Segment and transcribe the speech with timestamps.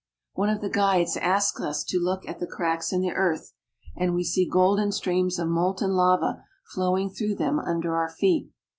[0.33, 3.53] One of the guides asks us to look at the cracks in the earth;
[3.95, 6.43] and we see golden streams of molten lava
[6.73, 8.49] flowing through them under our feet.